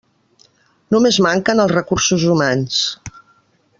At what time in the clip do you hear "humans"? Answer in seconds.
2.33-2.81